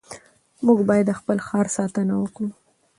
[0.65, 2.49] موږ باید د خپل ښار ساتنه وکړو.